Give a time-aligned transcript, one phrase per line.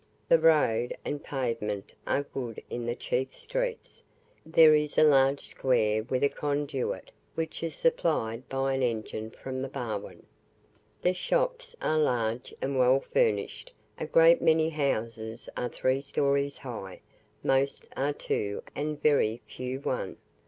[0.29, 4.01] The road and pavement are good in the chief streets;
[4.43, 9.61] there is a large square with a conduit, which is supplied by an engine from
[9.61, 10.23] the Barwin.
[11.03, 17.01] The shops are large and well furnished, a great many houses are three stories high,
[17.43, 20.17] most are two, and very few one.